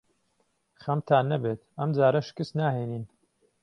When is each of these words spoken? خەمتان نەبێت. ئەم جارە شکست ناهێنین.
خەمتان 0.83 1.23
نەبێت. 1.31 1.59
ئەم 1.77 1.89
جارە 1.97 2.21
شکست 2.27 2.53
ناهێنین. 2.59 3.03